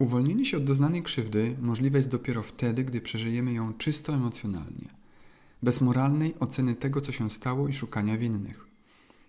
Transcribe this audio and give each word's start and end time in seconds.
Uwolnienie 0.00 0.44
się 0.44 0.56
od 0.56 0.64
doznanej 0.64 1.02
krzywdy 1.02 1.56
możliwe 1.60 1.98
jest 1.98 2.08
dopiero 2.08 2.42
wtedy, 2.42 2.84
gdy 2.84 3.00
przeżyjemy 3.00 3.52
ją 3.52 3.74
czysto 3.74 4.14
emocjonalnie, 4.14 4.88
bez 5.62 5.80
moralnej 5.80 6.34
oceny 6.38 6.74
tego, 6.74 7.00
co 7.00 7.12
się 7.12 7.30
stało 7.30 7.68
i 7.68 7.72
szukania 7.72 8.18
winnych. 8.18 8.66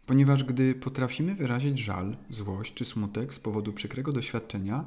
Ponieważ 0.05 0.43
gdy 0.43 0.75
potrafimy 0.75 1.35
wyrazić 1.35 1.79
żal, 1.79 2.17
złość 2.29 2.73
czy 2.73 2.85
smutek 2.85 3.33
z 3.33 3.39
powodu 3.39 3.73
przykrego 3.73 4.11
doświadczenia, 4.11 4.85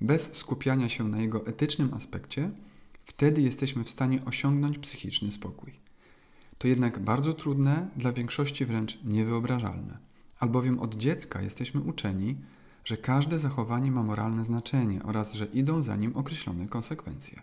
bez 0.00 0.30
skupiania 0.32 0.88
się 0.88 1.08
na 1.08 1.20
jego 1.20 1.46
etycznym 1.46 1.94
aspekcie, 1.94 2.50
wtedy 3.04 3.42
jesteśmy 3.42 3.84
w 3.84 3.90
stanie 3.90 4.24
osiągnąć 4.24 4.78
psychiczny 4.78 5.32
spokój. 5.32 5.72
To 6.58 6.68
jednak 6.68 6.98
bardzo 6.98 7.32
trudne, 7.32 7.88
dla 7.96 8.12
większości 8.12 8.66
wręcz 8.66 8.98
niewyobrażalne, 9.04 9.98
albowiem 10.40 10.80
od 10.80 10.94
dziecka 10.94 11.42
jesteśmy 11.42 11.80
uczeni, 11.80 12.36
że 12.88 12.96
każde 12.96 13.38
zachowanie 13.38 13.90
ma 13.90 14.02
moralne 14.02 14.44
znaczenie 14.44 15.02
oraz 15.02 15.34
że 15.34 15.46
idą 15.46 15.82
za 15.82 15.96
nim 15.96 16.16
określone 16.16 16.66
konsekwencje. 16.66 17.42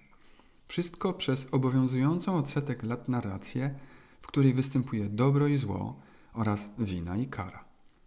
Wszystko 0.68 1.14
przez 1.14 1.48
obowiązującą 1.52 2.36
od 2.36 2.50
setek 2.50 2.84
lat 2.84 3.10
narrację, 3.10 3.76
w 4.22 4.28
której 4.28 4.54
występuje 4.54 5.10
dobro 5.10 5.48
i 5.48 5.58
zło 5.58 6.00
oraz 6.34 6.70
wina 6.80 7.18
i 7.18 7.28
kara. 7.28 7.66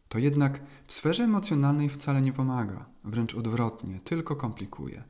To 0.08 0.18
jednak 0.18 0.60
w 0.86 0.92
sferze 0.92 1.24
emocjonalnej 1.24 1.88
wcale 1.88 2.22
nie 2.22 2.32
pomaga, 2.32 2.86
wręcz 3.04 3.34
odwrotnie, 3.34 4.00
tylko 4.04 4.36
komplikuje. 4.36 5.04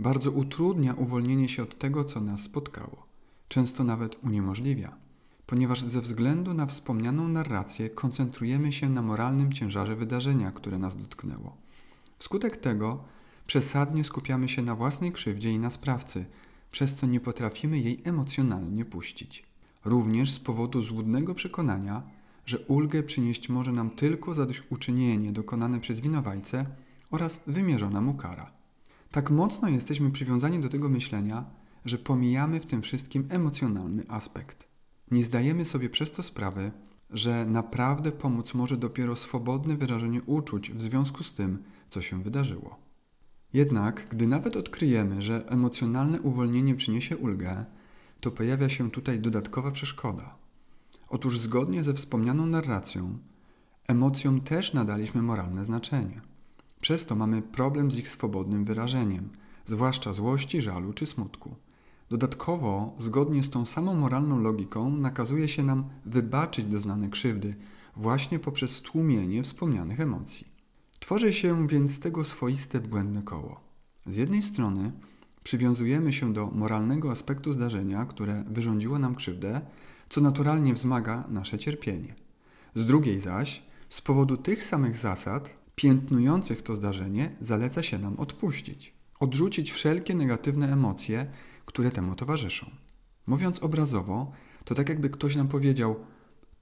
Bardzo 0.00 0.30
utrudnia 0.30 0.94
uwolnienie 0.94 1.48
się 1.48 1.62
od 1.62 1.78
tego, 1.78 2.04
co 2.04 2.20
nas 2.20 2.40
spotkało. 2.40 3.06
Często 3.48 3.84
nawet 3.84 4.24
uniemożliwia, 4.24 4.96
ponieważ 5.46 5.84
ze 5.86 6.00
względu 6.00 6.54
na 6.54 6.66
wspomnianą 6.66 7.28
narrację 7.28 7.90
koncentrujemy 7.90 8.72
się 8.72 8.90
na 8.90 9.02
moralnym 9.02 9.52
ciężarze 9.52 9.96
wydarzenia, 9.96 10.50
które 10.50 10.78
nas 10.78 10.96
dotknęło. 10.96 11.63
Wskutek 12.18 12.56
tego 12.56 13.04
przesadnie 13.46 14.04
skupiamy 14.04 14.48
się 14.48 14.62
na 14.62 14.76
własnej 14.76 15.12
krzywdzie 15.12 15.52
i 15.52 15.58
na 15.58 15.70
sprawcy, 15.70 16.24
przez 16.70 16.94
co 16.94 17.06
nie 17.06 17.20
potrafimy 17.20 17.78
jej 17.78 18.00
emocjonalnie 18.04 18.84
puścić. 18.84 19.44
Również 19.84 20.30
z 20.30 20.40
powodu 20.40 20.82
złudnego 20.82 21.34
przekonania, 21.34 22.02
że 22.46 22.58
ulgę 22.58 23.02
przynieść 23.02 23.48
może 23.48 23.72
nam 23.72 23.90
tylko 23.90 24.34
zadośćuczynienie 24.34 25.32
dokonane 25.32 25.80
przez 25.80 26.00
winowajcę 26.00 26.66
oraz 27.10 27.40
wymierzona 27.46 28.00
mu 28.00 28.14
kara. 28.14 28.52
Tak 29.10 29.30
mocno 29.30 29.68
jesteśmy 29.68 30.10
przywiązani 30.10 30.60
do 30.60 30.68
tego 30.68 30.88
myślenia, 30.88 31.44
że 31.84 31.98
pomijamy 31.98 32.60
w 32.60 32.66
tym 32.66 32.82
wszystkim 32.82 33.26
emocjonalny 33.30 34.04
aspekt. 34.08 34.66
Nie 35.10 35.24
zdajemy 35.24 35.64
sobie 35.64 35.90
przez 35.90 36.10
to 36.10 36.22
sprawy, 36.22 36.72
że 37.10 37.46
naprawdę 37.46 38.12
pomóc 38.12 38.54
może 38.54 38.76
dopiero 38.76 39.16
swobodne 39.16 39.76
wyrażenie 39.76 40.22
uczuć 40.22 40.72
w 40.72 40.82
związku 40.82 41.22
z 41.22 41.32
tym, 41.32 41.62
co 41.88 42.02
się 42.02 42.22
wydarzyło. 42.22 42.76
Jednak, 43.52 44.06
gdy 44.10 44.26
nawet 44.26 44.56
odkryjemy, 44.56 45.22
że 45.22 45.48
emocjonalne 45.48 46.20
uwolnienie 46.20 46.74
przyniesie 46.74 47.16
ulgę, 47.16 47.64
to 48.20 48.30
pojawia 48.30 48.68
się 48.68 48.90
tutaj 48.90 49.20
dodatkowa 49.20 49.70
przeszkoda. 49.70 50.34
Otóż 51.08 51.38
zgodnie 51.38 51.84
ze 51.84 51.94
wspomnianą 51.94 52.46
narracją, 52.46 53.18
emocjom 53.88 54.40
też 54.40 54.72
nadaliśmy 54.72 55.22
moralne 55.22 55.64
znaczenie. 55.64 56.20
Przez 56.80 57.06
to 57.06 57.16
mamy 57.16 57.42
problem 57.42 57.92
z 57.92 57.98
ich 57.98 58.08
swobodnym 58.08 58.64
wyrażeniem, 58.64 59.28
zwłaszcza 59.66 60.12
złości, 60.12 60.62
żalu 60.62 60.92
czy 60.92 61.06
smutku. 61.06 61.56
Dodatkowo, 62.10 62.96
zgodnie 62.98 63.42
z 63.42 63.50
tą 63.50 63.66
samą 63.66 63.94
moralną 63.94 64.40
logiką, 64.40 64.90
nakazuje 64.90 65.48
się 65.48 65.62
nam 65.62 65.84
wybaczyć 66.06 66.64
doznane 66.64 67.08
krzywdy 67.08 67.54
właśnie 67.96 68.38
poprzez 68.38 68.70
stłumienie 68.70 69.42
wspomnianych 69.42 70.00
emocji. 70.00 70.46
Tworzy 71.00 71.32
się 71.32 71.68
więc 71.68 71.90
z 71.92 71.98
tego 71.98 72.24
swoiste 72.24 72.80
błędne 72.80 73.22
koło. 73.22 73.60
Z 74.06 74.16
jednej 74.16 74.42
strony 74.42 74.92
przywiązujemy 75.42 76.12
się 76.12 76.32
do 76.32 76.46
moralnego 76.46 77.10
aspektu 77.10 77.52
zdarzenia, 77.52 78.04
które 78.04 78.44
wyrządziło 78.46 78.98
nam 78.98 79.14
krzywdę, 79.14 79.60
co 80.08 80.20
naturalnie 80.20 80.74
wzmaga 80.74 81.24
nasze 81.28 81.58
cierpienie. 81.58 82.14
Z 82.74 82.86
drugiej 82.86 83.20
zaś, 83.20 83.62
z 83.88 84.00
powodu 84.00 84.36
tych 84.36 84.62
samych 84.62 84.96
zasad, 84.96 85.50
piętnujących 85.74 86.62
to 86.62 86.76
zdarzenie, 86.76 87.36
zaleca 87.40 87.82
się 87.82 87.98
nam 87.98 88.16
odpuścić, 88.16 88.94
odrzucić 89.20 89.72
wszelkie 89.72 90.14
negatywne 90.14 90.72
emocje, 90.72 91.26
które 91.66 91.90
temu 91.90 92.14
towarzyszą. 92.14 92.70
Mówiąc 93.26 93.58
obrazowo, 93.58 94.32
to 94.64 94.74
tak 94.74 94.88
jakby 94.88 95.10
ktoś 95.10 95.36
nam 95.36 95.48
powiedział: 95.48 95.96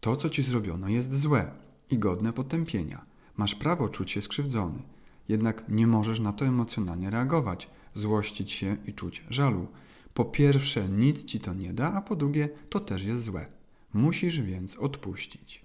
To, 0.01 0.17
co 0.17 0.31
ci 0.31 0.43
zrobiono, 0.43 0.89
jest 0.89 1.15
złe 1.15 1.51
i 1.91 1.99
godne 1.99 2.33
potępienia. 2.33 3.05
Masz 3.37 3.55
prawo 3.55 3.89
czuć 3.89 4.11
się 4.11 4.23
skrzywdzony, 4.23 4.83
jednak 5.29 5.65
nie 5.69 5.87
możesz 5.87 6.21
na 6.21 6.33
to 6.33 6.45
emocjonalnie 6.45 7.11
reagować, 7.11 7.71
złościć 7.95 8.51
się 8.51 8.77
i 8.87 8.93
czuć 8.93 9.25
żalu. 9.31 9.69
Po 10.15 10.25
pierwsze, 10.25 10.89
nic 10.89 11.25
ci 11.25 11.41
to 11.41 11.55
nie 11.55 11.73
da, 11.73 11.93
a 11.93 12.03
po 12.03 12.17
drugie, 12.17 12.49
to 12.69 12.81
też 12.81 13.05
jest 13.05 13.25
złe. 13.25 13.47
Musisz 13.95 14.41
więc 14.41 14.77
odpuścić. 14.77 15.62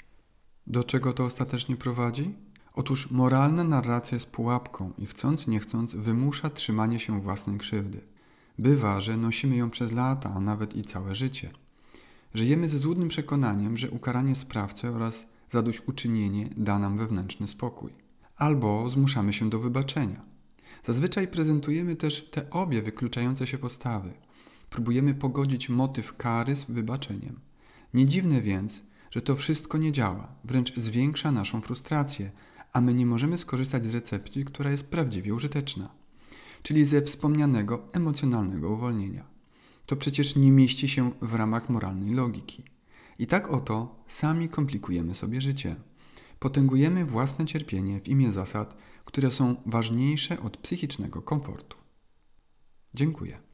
Do 0.68 0.84
czego 0.84 1.14
to 1.14 1.26
ostatecznie 1.26 1.76
prowadzi? 1.76 2.34
Otóż 2.78 3.12
moralna 3.12 3.64
narracja 3.64 4.16
jest 4.16 4.32
pułapką 4.32 4.94
i 4.98 5.06
chcąc 5.06 5.48
nie 5.48 5.60
chcąc 5.60 5.96
wymusza 5.96 6.50
trzymanie 6.50 7.00
się 7.00 7.22
własnej 7.22 7.58
krzywdy. 7.58 8.02
Bywa, 8.60 9.02
że 9.02 9.18
nosimy 9.18 9.56
ją 9.56 9.70
przez 9.70 9.92
lata, 9.92 10.34
a 10.36 10.40
nawet 10.40 10.76
i 10.76 10.84
całe 10.84 11.16
życie. 11.16 11.52
Żyjemy 12.34 12.70
ze 12.70 12.78
złudnym 12.78 13.10
przekonaniem, 13.10 13.78
że 13.78 13.92
ukaranie 13.92 14.36
sprawcy 14.36 14.90
oraz 14.90 15.26
zadośćuczynienie 15.50 16.50
da 16.58 16.80
nam 16.80 16.98
wewnętrzny 16.98 17.48
spokój. 17.48 17.92
Albo 18.36 18.90
zmuszamy 18.90 19.34
się 19.34 19.50
do 19.50 19.60
wybaczenia. 19.60 20.22
Zazwyczaj 20.84 21.28
prezentujemy 21.28 21.96
też 21.96 22.30
te 22.32 22.50
obie 22.50 22.82
wykluczające 22.82 23.48
się 23.48 23.58
postawy. 23.58 24.14
Próbujemy 24.70 25.14
pogodzić 25.14 25.70
motyw 25.70 26.18
kary 26.18 26.56
z 26.56 26.64
wybaczeniem. 26.64 27.40
Nie 27.94 28.06
dziwne 28.06 28.42
więc, 28.42 28.82
że 29.12 29.22
to 29.22 29.36
wszystko 29.36 29.78
nie 29.78 29.92
działa, 29.92 30.28
wręcz 30.44 30.76
zwiększa 30.76 31.32
naszą 31.32 31.62
frustrację, 31.62 32.32
a 32.74 32.82
my 32.82 32.94
nie 32.94 33.06
możemy 33.06 33.38
skorzystać 33.38 33.86
z 33.86 33.94
recepty, 33.94 34.46
która 34.46 34.72
jest 34.72 34.84
prawdziwie 34.84 35.34
użyteczna 35.34 35.98
czyli 36.68 36.86
ze 36.86 37.02
wspomnianego 37.02 37.88
emocjonalnego 37.94 38.70
uwolnienia. 38.70 39.26
To 39.86 39.96
przecież 39.96 40.36
nie 40.36 40.52
mieści 40.52 40.88
się 40.88 41.12
w 41.22 41.34
ramach 41.34 41.70
moralnej 41.70 42.14
logiki. 42.14 42.64
I 43.20 43.28
tak 43.28 43.52
oto 43.52 44.04
sami 44.08 44.50
komplikujemy 44.50 45.16
sobie 45.16 45.42
życie. 45.42 45.76
Potęgujemy 46.40 47.06
własne 47.06 47.46
cierpienie 47.46 48.00
w 48.00 48.08
imię 48.08 48.32
zasad, 48.32 48.78
które 49.06 49.32
są 49.32 49.56
ważniejsze 49.66 50.40
od 50.40 50.58
psychicznego 50.58 51.22
komfortu. 51.22 51.78
Dziękuję. 52.94 53.47